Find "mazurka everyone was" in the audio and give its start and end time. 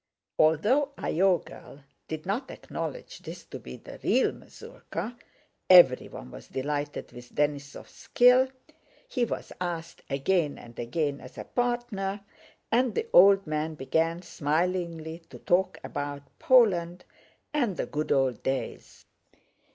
4.31-6.47